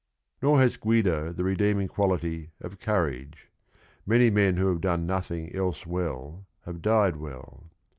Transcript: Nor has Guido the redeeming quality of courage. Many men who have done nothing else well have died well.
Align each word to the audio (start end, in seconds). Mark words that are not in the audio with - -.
Nor 0.41 0.59
has 0.59 0.77
Guido 0.77 1.31
the 1.31 1.43
redeeming 1.43 1.87
quality 1.87 2.49
of 2.59 2.79
courage. 2.79 3.51
Many 4.03 4.31
men 4.31 4.57
who 4.57 4.65
have 4.69 4.81
done 4.81 5.05
nothing 5.05 5.55
else 5.55 5.85
well 5.85 6.47
have 6.65 6.81
died 6.81 7.17
well. 7.17 7.69